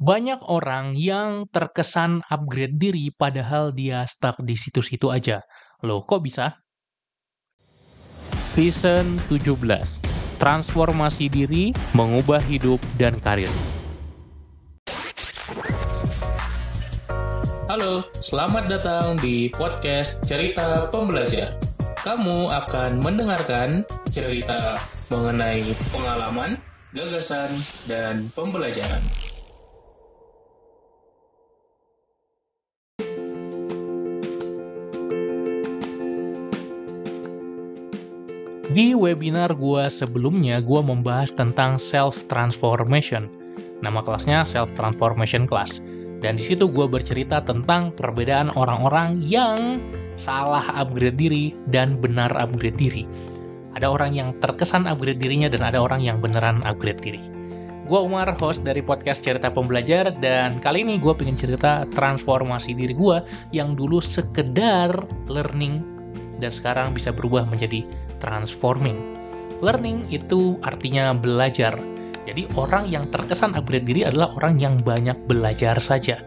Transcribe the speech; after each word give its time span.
Banyak 0.00 0.48
orang 0.48 0.96
yang 0.96 1.44
terkesan 1.52 2.24
upgrade 2.32 2.80
diri 2.80 3.12
padahal 3.12 3.68
dia 3.68 4.00
stuck 4.08 4.40
di 4.40 4.56
situ-situ 4.56 5.12
aja. 5.12 5.44
Loh, 5.84 6.00
kok 6.00 6.24
bisa? 6.24 6.56
Vision 8.56 9.20
17. 9.28 9.60
Transformasi 10.40 11.28
diri, 11.28 11.76
mengubah 11.92 12.40
hidup 12.48 12.80
dan 12.96 13.20
karir. 13.20 13.52
Halo, 17.68 18.00
selamat 18.24 18.72
datang 18.72 19.20
di 19.20 19.52
podcast 19.52 20.24
Cerita 20.24 20.88
Pembelajar. 20.88 21.60
Kamu 22.00 22.48
akan 22.48 23.04
mendengarkan 23.04 23.84
cerita 24.08 24.80
mengenai 25.12 25.76
pengalaman, 25.92 26.56
gagasan, 26.96 27.52
dan 27.84 28.32
pembelajaran. 28.32 29.04
Di 38.70 38.94
webinar 38.94 39.58
gue 39.58 39.90
sebelumnya, 39.90 40.62
gue 40.62 40.78
membahas 40.78 41.34
tentang 41.34 41.74
self-transformation. 41.74 43.26
Nama 43.82 43.98
kelasnya 43.98 44.46
Self-Transformation 44.46 45.42
Class. 45.42 45.82
Dan 46.22 46.38
di 46.38 46.44
situ 46.46 46.70
gue 46.70 46.86
bercerita 46.86 47.42
tentang 47.42 47.90
perbedaan 47.90 48.54
orang-orang 48.54 49.18
yang 49.26 49.82
salah 50.14 50.62
upgrade 50.78 51.18
diri 51.18 51.50
dan 51.74 51.98
benar 51.98 52.30
upgrade 52.38 52.78
diri. 52.78 53.10
Ada 53.74 53.90
orang 53.90 54.14
yang 54.14 54.38
terkesan 54.38 54.86
upgrade 54.86 55.18
dirinya 55.18 55.50
dan 55.50 55.66
ada 55.66 55.82
orang 55.82 56.06
yang 56.06 56.22
beneran 56.22 56.62
upgrade 56.62 57.02
diri. 57.02 57.22
Gue 57.90 57.98
Umar, 57.98 58.38
host 58.38 58.62
dari 58.62 58.86
podcast 58.86 59.26
Cerita 59.26 59.50
Pembelajar, 59.50 60.14
dan 60.22 60.62
kali 60.62 60.86
ini 60.86 61.02
gue 61.02 61.10
pengen 61.10 61.34
cerita 61.34 61.90
transformasi 61.90 62.78
diri 62.78 62.94
gue 62.94 63.18
yang 63.50 63.74
dulu 63.74 63.98
sekedar 63.98 64.94
learning 65.26 65.82
dan 66.38 66.54
sekarang 66.54 66.94
bisa 66.94 67.10
berubah 67.10 67.50
menjadi 67.50 67.82
transforming. 68.20 69.18
Learning 69.60 70.08
itu 70.08 70.56
artinya 70.64 71.12
belajar, 71.12 71.76
jadi 72.28 72.46
orang 72.54 72.86
yang 72.86 73.08
terkesan 73.08 73.56
upgrade 73.56 73.88
diri 73.88 74.06
adalah 74.06 74.30
orang 74.38 74.60
yang 74.60 74.78
banyak 74.80 75.16
belajar 75.26 75.80
saja. 75.80 76.20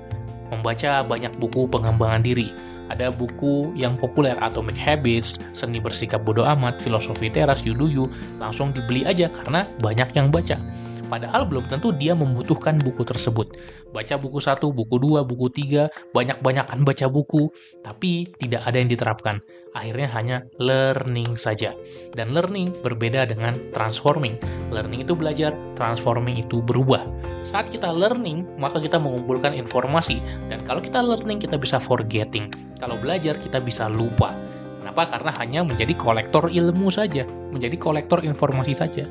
Membaca 0.51 1.05
banyak 1.05 1.33
buku 1.39 1.69
pengembangan 1.69 2.21
diri. 2.25 2.51
Ada 2.93 3.09
buku 3.09 3.73
yang 3.73 3.97
populer 3.97 4.37
Atomic 4.37 4.77
Habits, 4.77 5.41
Seni 5.57 5.81
Bersikap 5.81 6.21
Bodoh 6.21 6.45
Amat, 6.45 6.77
Filosofi 6.77 7.25
Teras, 7.33 7.65
Yuduyu, 7.65 8.05
langsung 8.37 8.69
dibeli 8.69 9.01
aja 9.01 9.33
karena 9.33 9.65
banyak 9.81 10.13
yang 10.13 10.29
baca. 10.29 10.61
Padahal 11.09 11.45
belum 11.45 11.69
tentu 11.69 11.93
dia 11.93 12.13
membutuhkan 12.17 12.81
buku 12.81 13.05
tersebut. 13.05 13.53
Baca 13.93 14.17
buku 14.17 14.41
satu, 14.41 14.73
buku 14.73 14.97
dua, 14.97 15.21
buku 15.21 15.45
tiga, 15.53 15.89
banyak-banyakan 16.09 16.81
baca 16.81 17.05
buku, 17.05 17.53
tapi 17.85 18.29
tidak 18.41 18.65
ada 18.65 18.77
yang 18.81 18.89
diterapkan. 18.89 19.37
Akhirnya 19.73 20.09
hanya 20.13 20.37
learning 20.57 21.37
saja. 21.37 21.73
Dan 22.13 22.33
learning 22.33 22.73
berbeda 22.81 23.29
dengan 23.29 23.57
transforming. 23.73 24.37
Learning 24.73 25.05
itu 25.05 25.13
belajar, 25.13 25.53
transforming 25.77 26.41
itu 26.41 26.61
berubah. 26.65 27.05
Saat 27.45 27.69
kita 27.69 27.91
learning, 27.91 28.47
maka 28.57 28.81
kita 28.81 28.97
mengumpulkan 28.97 29.53
informasi. 29.53 30.17
Dan 30.49 30.65
kalau 30.65 30.81
kita 30.81 30.97
learning, 31.03 31.37
kita 31.37 31.61
bisa 31.61 31.77
forgetting. 31.77 32.49
Kalau 32.83 32.99
belajar, 32.99 33.39
kita 33.39 33.63
bisa 33.63 33.87
lupa. 33.87 34.35
Kenapa? 34.83 35.07
Karena 35.07 35.31
hanya 35.39 35.63
menjadi 35.63 35.95
kolektor 35.95 36.51
ilmu 36.51 36.91
saja, 36.91 37.23
menjadi 37.23 37.79
kolektor 37.79 38.19
informasi 38.19 38.75
saja. 38.75 39.07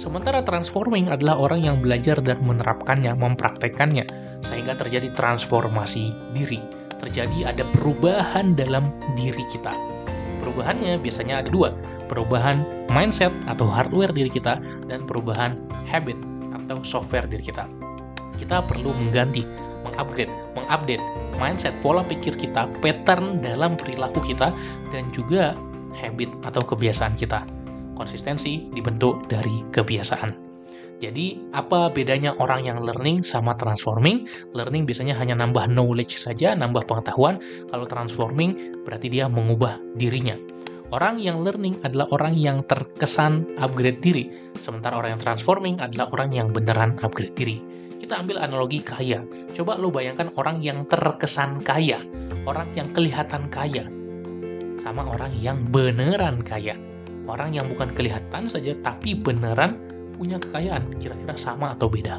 Sementara 0.00 0.40
transforming 0.40 1.12
adalah 1.12 1.36
orang 1.36 1.60
yang 1.60 1.76
belajar 1.84 2.24
dan 2.24 2.40
menerapkannya, 2.40 3.12
mempraktekannya, 3.12 4.08
sehingga 4.40 4.80
terjadi 4.80 5.12
transformasi 5.12 6.16
diri. 6.32 6.64
Terjadi 7.04 7.52
ada 7.52 7.68
perubahan 7.76 8.56
dalam 8.56 8.88
diri 9.12 9.44
kita. 9.52 9.76
Perubahannya 10.40 10.96
biasanya 10.96 11.44
ada 11.44 11.52
dua, 11.52 11.76
perubahan 12.08 12.64
mindset 12.88 13.36
atau 13.44 13.68
hardware 13.68 14.16
diri 14.16 14.32
kita, 14.32 14.56
dan 14.88 15.04
perubahan 15.04 15.60
habit 15.84 16.16
atau 16.56 16.80
software 16.80 17.28
diri 17.28 17.44
kita. 17.44 17.68
Kita 18.42 18.58
perlu 18.66 18.90
mengganti, 18.90 19.46
mengupgrade, 19.86 20.34
mengupdate 20.58 21.04
mindset, 21.38 21.70
pola 21.78 22.02
pikir 22.02 22.34
kita, 22.34 22.66
pattern 22.82 23.38
dalam 23.38 23.78
perilaku 23.78 24.18
kita, 24.26 24.50
dan 24.90 25.06
juga 25.14 25.54
habit 25.94 26.28
atau 26.42 26.66
kebiasaan 26.66 27.14
kita 27.14 27.46
konsistensi 27.94 28.66
dibentuk 28.72 29.30
dari 29.30 29.62
kebiasaan. 29.70 30.50
Jadi, 31.02 31.50
apa 31.50 31.90
bedanya 31.90 32.34
orang 32.38 32.62
yang 32.62 32.78
learning 32.78 33.26
sama 33.26 33.58
transforming? 33.58 34.26
Learning 34.54 34.86
biasanya 34.86 35.18
hanya 35.18 35.34
nambah 35.34 35.66
knowledge 35.66 36.14
saja, 36.14 36.54
nambah 36.54 36.86
pengetahuan. 36.86 37.42
Kalau 37.74 37.86
transforming, 37.90 38.82
berarti 38.86 39.10
dia 39.10 39.26
mengubah 39.26 39.82
dirinya. 39.98 40.38
Orang 40.94 41.18
yang 41.18 41.42
learning 41.42 41.82
adalah 41.82 42.06
orang 42.14 42.38
yang 42.38 42.62
terkesan 42.70 43.50
upgrade 43.58 43.98
diri, 43.98 44.30
sementara 44.62 44.94
orang 44.94 45.18
yang 45.18 45.22
transforming 45.24 45.74
adalah 45.82 46.06
orang 46.14 46.30
yang 46.30 46.48
beneran 46.54 46.94
upgrade 47.02 47.34
diri. 47.34 47.58
Kita 48.02 48.18
ambil 48.18 48.42
analogi 48.42 48.82
kaya. 48.82 49.22
Coba 49.54 49.78
lo 49.78 49.94
bayangkan 49.94 50.34
orang 50.34 50.58
yang 50.58 50.82
terkesan 50.90 51.62
kaya, 51.62 52.02
orang 52.50 52.66
yang 52.74 52.90
kelihatan 52.90 53.46
kaya, 53.46 53.86
sama 54.82 55.06
orang 55.06 55.30
yang 55.38 55.62
beneran 55.70 56.42
kaya. 56.42 56.74
Orang 57.30 57.54
yang 57.54 57.70
bukan 57.70 57.94
kelihatan 57.94 58.50
saja 58.50 58.74
tapi 58.82 59.14
beneran 59.14 59.78
punya 60.18 60.42
kekayaan. 60.42 60.98
Kira-kira 60.98 61.38
sama 61.38 61.78
atau 61.78 61.86
beda? 61.86 62.18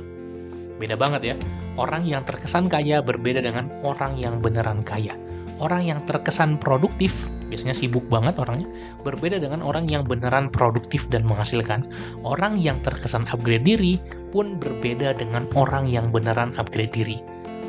Beda 0.80 0.96
banget 0.96 1.22
ya. 1.28 1.36
Orang 1.76 2.08
yang 2.08 2.24
terkesan 2.24 2.72
kaya 2.72 3.04
berbeda 3.04 3.44
dengan 3.44 3.68
orang 3.84 4.16
yang 4.16 4.40
beneran 4.40 4.88
kaya. 4.88 5.20
Orang 5.60 5.84
yang 5.84 6.00
terkesan 6.08 6.64
produktif 6.64 7.28
biasanya 7.54 7.78
sibuk 7.78 8.02
banget 8.10 8.42
orangnya. 8.42 8.66
Berbeda 9.06 9.38
dengan 9.38 9.62
orang 9.62 9.86
yang 9.86 10.02
beneran 10.02 10.50
produktif 10.50 11.06
dan 11.14 11.22
menghasilkan. 11.22 11.86
Orang 12.26 12.58
yang 12.58 12.82
terkesan 12.82 13.30
upgrade 13.30 13.62
diri 13.62 14.02
pun 14.34 14.58
berbeda 14.58 15.14
dengan 15.14 15.46
orang 15.54 15.86
yang 15.86 16.10
beneran 16.10 16.58
upgrade 16.58 16.90
diri. 16.90 17.22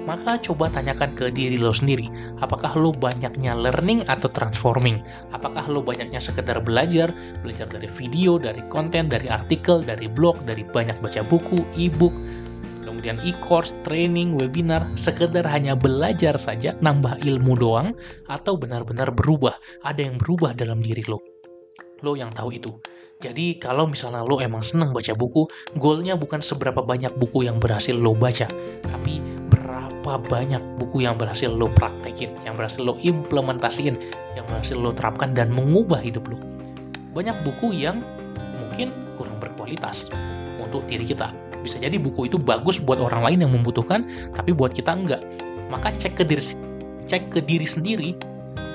Maka 0.05 0.37
coba 0.37 0.69
tanyakan 0.69 1.17
ke 1.17 1.33
diri 1.33 1.57
lo 1.57 1.73
sendiri, 1.73 2.13
apakah 2.45 2.77
lo 2.77 2.93
banyaknya 2.93 3.57
learning 3.57 4.05
atau 4.05 4.29
transforming? 4.29 5.01
Apakah 5.33 5.65
lo 5.65 5.81
banyaknya 5.81 6.21
sekedar 6.21 6.61
belajar, 6.61 7.09
belajar 7.41 7.65
dari 7.73 7.89
video, 7.89 8.37
dari 8.37 8.61
konten, 8.69 9.09
dari 9.09 9.33
artikel, 9.33 9.81
dari 9.81 10.05
blog, 10.05 10.45
dari 10.45 10.61
banyak 10.61 11.01
baca 11.01 11.25
buku, 11.25 11.65
e-book, 11.81 12.13
kemudian 13.05 13.21
e-course, 13.21 13.77
training, 13.85 14.33
webinar, 14.33 14.89
sekedar 14.97 15.45
hanya 15.45 15.77
belajar 15.77 16.41
saja, 16.41 16.73
nambah 16.81 17.21
ilmu 17.21 17.53
doang, 17.61 17.93
atau 18.33 18.57
benar-benar 18.57 19.13
berubah, 19.13 19.53
ada 19.85 20.01
yang 20.01 20.17
berubah 20.17 20.57
dalam 20.57 20.81
diri 20.81 21.05
lo. 21.05 21.21
Lo 22.01 22.17
yang 22.17 22.33
tahu 22.33 22.57
itu. 22.57 22.73
Jadi 23.21 23.61
kalau 23.61 23.85
misalnya 23.85 24.25
lo 24.25 24.41
emang 24.41 24.65
seneng 24.65 24.97
baca 24.97 25.13
buku, 25.13 25.45
goalnya 25.77 26.17
bukan 26.17 26.41
seberapa 26.41 26.81
banyak 26.81 27.13
buku 27.21 27.45
yang 27.45 27.61
berhasil 27.61 27.93
lo 27.93 28.17
baca, 28.17 28.49
tapi 28.81 29.21
berapa 29.53 30.17
banyak 30.25 30.65
buku 30.81 31.05
yang 31.05 31.21
berhasil 31.21 31.53
lo 31.53 31.69
praktekin, 31.77 32.33
yang 32.49 32.57
berhasil 32.57 32.81
lo 32.81 32.97
implementasiin, 33.05 34.01
yang 34.33 34.49
berhasil 34.49 34.81
lo 34.81 34.97
terapkan 34.97 35.37
dan 35.37 35.53
mengubah 35.53 36.01
hidup 36.01 36.25
lo. 36.33 36.41
Banyak 37.13 37.37
buku 37.45 37.85
yang 37.85 38.01
mungkin 38.65 38.97
kurang 39.21 39.37
berkualitas 39.45 40.09
untuk 40.57 40.89
diri 40.89 41.05
kita. 41.05 41.44
Bisa 41.65 41.81
jadi 41.81 41.97
buku 41.97 42.29
itu 42.29 42.37
bagus 42.37 42.77
buat 42.77 43.01
orang 43.01 43.25
lain 43.25 43.39
yang 43.49 43.53
membutuhkan, 43.57 44.05
tapi 44.37 44.53
buat 44.53 44.77
kita 44.77 44.93
enggak. 44.93 45.25
Maka 45.73 45.97
cek 45.97 46.21
ke 46.21 46.25
diri, 46.29 46.45
cek 47.09 47.33
ke 47.33 47.41
diri 47.41 47.65
sendiri, 47.65 48.13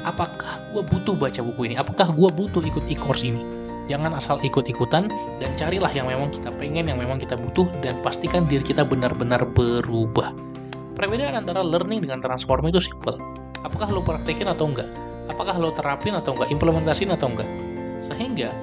apakah 0.01 0.65
gue 0.73 0.81
butuh 0.81 1.13
baca 1.13 1.37
buku 1.45 1.69
ini? 1.69 1.75
Apakah 1.77 2.09
gue 2.09 2.29
butuh 2.33 2.65
ikut 2.65 2.89
e-course 2.89 3.21
ini? 3.21 3.45
Jangan 3.85 4.17
asal 4.17 4.41
ikut-ikutan 4.41 5.09
dan 5.41 5.51
carilah 5.57 5.89
yang 5.93 6.09
memang 6.09 6.33
kita 6.33 6.49
pengen, 6.57 6.89
yang 6.89 6.97
memang 6.97 7.21
kita 7.21 7.37
butuh, 7.37 7.69
dan 7.85 7.97
pastikan 8.01 8.45
diri 8.49 8.61
kita 8.65 8.85
benar-benar 8.85 9.45
berubah. 9.53 10.33
Perbedaan 10.97 11.45
antara 11.45 11.61
learning 11.61 12.05
dengan 12.05 12.21
transform 12.21 12.69
itu 12.69 12.81
simple. 12.81 13.17
Apakah 13.65 13.89
lo 13.89 14.01
praktekin 14.05 14.49
atau 14.49 14.69
enggak? 14.69 14.89
Apakah 15.29 15.57
lo 15.57 15.73
terapin 15.73 16.17
atau 16.17 16.37
enggak? 16.37 16.49
Implementasiin 16.53 17.13
atau 17.13 17.33
enggak? 17.33 17.49
Sehingga 18.05 18.53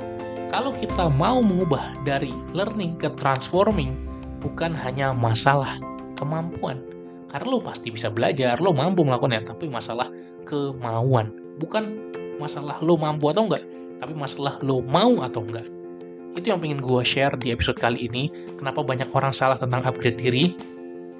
kalau 0.47 0.71
kita 0.79 1.11
mau 1.11 1.43
mengubah 1.43 1.99
dari 2.07 2.31
learning 2.55 2.95
ke 3.03 3.11
transforming 3.19 3.99
bukan 4.41 4.73
hanya 4.77 5.13
masalah 5.13 5.79
kemampuan. 6.19 6.81
Karena 7.27 7.47
lo 7.47 7.61
pasti 7.61 7.91
bisa 7.91 8.09
belajar, 8.09 8.57
lo 8.63 8.73
mampu 8.73 9.03
melakukannya, 9.03 9.45
tapi 9.45 9.69
masalah 9.69 10.09
kemauan. 10.47 11.35
Bukan 11.59 12.15
masalah 12.39 12.79
lo 12.81 12.97
mampu 12.97 13.29
atau 13.33 13.49
enggak, 13.49 13.65
tapi 14.01 14.13
masalah 14.15 14.57
lo 14.63 14.81
mau 14.81 15.21
atau 15.21 15.43
enggak. 15.43 15.67
Itu 16.37 16.53
yang 16.53 16.61
pengen 16.61 16.85
gue 16.85 17.03
share 17.03 17.35
di 17.41 17.51
episode 17.51 17.81
kali 17.81 18.09
ini. 18.09 18.29
Kenapa 18.61 18.85
banyak 18.85 19.09
orang 19.17 19.33
salah 19.33 19.57
tentang 19.57 19.83
upgrade 19.85 20.21
diri, 20.21 20.53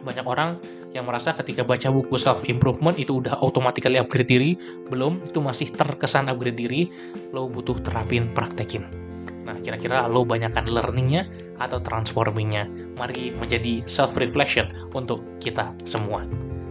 banyak 0.05 0.25
orang 0.29 0.61
yang 0.95 1.05
merasa 1.05 1.37
ketika 1.37 1.61
baca 1.61 1.93
buku 1.93 2.17
self 2.17 2.45
improvement 2.49 2.97
itu 2.97 3.21
udah 3.21 3.37
automatically 3.45 4.01
upgrade 4.01 4.29
diri, 4.29 4.51
belum, 4.89 5.21
itu 5.25 5.45
masih 5.45 5.69
terkesan 5.77 6.33
upgrade 6.33 6.57
diri, 6.57 6.89
lo 7.37 7.49
butuh 7.49 7.77
terapin, 7.85 8.33
praktekin. 8.33 9.06
Nah, 9.47 9.57
kira-kira 9.63 10.11
lo 10.11 10.27
banyakkan 10.27 10.67
learningnya 10.67 11.31
atau 11.63 11.79
transformingnya? 11.79 12.67
Mari 12.99 13.31
menjadi 13.39 13.87
self-reflection 13.87 14.91
untuk 14.91 15.23
kita 15.39 15.71
semua. 15.87 16.27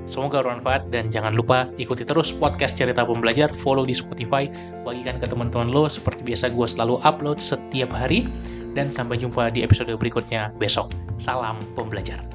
Semoga 0.06 0.46
bermanfaat 0.46 0.94
dan 0.94 1.10
jangan 1.10 1.34
lupa 1.34 1.66
ikuti 1.82 2.06
terus 2.06 2.30
podcast 2.30 2.78
Cerita 2.78 3.02
Pembelajar, 3.02 3.50
follow 3.58 3.88
di 3.88 3.96
Spotify, 3.98 4.46
bagikan 4.86 5.18
ke 5.18 5.26
teman-teman 5.26 5.74
lo. 5.74 5.90
Seperti 5.90 6.22
biasa 6.22 6.54
gue 6.54 6.68
selalu 6.70 7.02
upload 7.02 7.42
setiap 7.42 7.90
hari 7.90 8.30
dan 8.78 8.94
sampai 8.94 9.18
jumpa 9.18 9.50
di 9.50 9.66
episode 9.66 9.90
berikutnya 9.98 10.54
besok. 10.62 10.94
Salam 11.18 11.58
pembelajar. 11.74 12.35